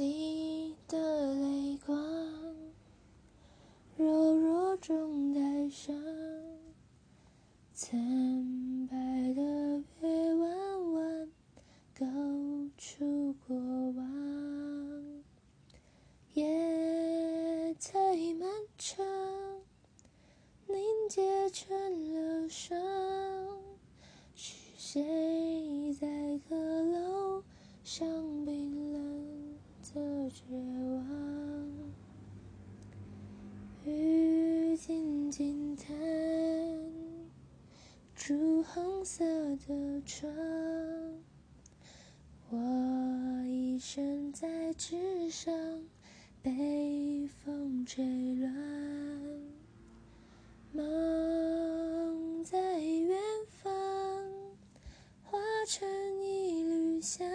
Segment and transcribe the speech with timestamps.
[0.00, 1.98] 你的泪光，
[3.96, 5.92] 柔弱中带伤，
[7.74, 8.96] 惨白
[9.34, 9.42] 的
[10.00, 11.28] 月弯弯
[11.98, 12.06] 勾
[12.78, 15.24] 出过往，
[16.34, 19.04] 夜太漫长，
[20.68, 20.78] 凝
[21.10, 22.78] 结成了伤，
[29.94, 31.06] 的绝望？
[33.84, 35.86] 雨静静弹，
[38.14, 39.24] 朱红色
[39.66, 40.30] 的窗，
[42.50, 42.58] 我
[43.46, 45.54] 一身在纸上，
[46.42, 48.52] 被风吹乱，
[50.72, 53.18] 梦在远
[53.62, 53.72] 方，
[55.22, 55.88] 化成
[56.22, 57.26] 一缕香，